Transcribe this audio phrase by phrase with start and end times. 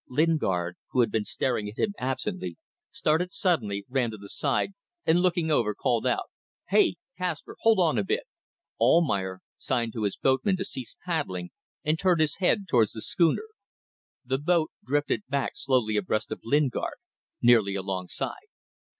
[0.09, 2.57] Lingard, who had been staring at him absently,
[2.91, 4.71] started suddenly, ran to the side,
[5.05, 6.31] and looking over, called out
[6.69, 6.95] "Hey!
[7.19, 7.55] Kaspar!
[7.59, 8.23] Hold on a bit!"
[8.79, 11.51] Almayer signed to his boatmen to cease paddling,
[11.83, 13.49] and turned his head towards the schooner.
[14.25, 16.95] The boat drifted back slowly abreast of Lingard,
[17.39, 18.49] nearly alongside.